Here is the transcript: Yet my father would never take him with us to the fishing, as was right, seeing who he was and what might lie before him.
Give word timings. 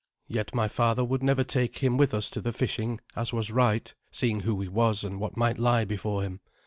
Yet 0.27 0.55
my 0.55 0.67
father 0.67 1.05
would 1.05 1.21
never 1.21 1.43
take 1.43 1.77
him 1.77 1.95
with 1.95 2.15
us 2.15 2.31
to 2.31 2.41
the 2.41 2.51
fishing, 2.51 2.99
as 3.15 3.33
was 3.33 3.51
right, 3.51 3.93
seeing 4.11 4.39
who 4.39 4.59
he 4.61 4.67
was 4.67 5.03
and 5.03 5.19
what 5.19 5.37
might 5.37 5.59
lie 5.59 5.85
before 5.85 6.23
him. 6.23 6.39